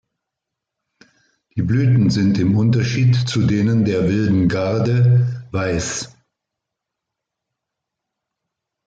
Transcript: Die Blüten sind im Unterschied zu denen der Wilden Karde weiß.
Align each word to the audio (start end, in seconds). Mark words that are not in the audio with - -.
Die 1.55 1.61
Blüten 1.61 2.09
sind 2.09 2.39
im 2.39 2.57
Unterschied 2.57 3.15
zu 3.29 3.43
denen 3.45 3.85
der 3.85 4.09
Wilden 4.09 4.47
Karde 4.47 5.45
weiß. 5.51 6.09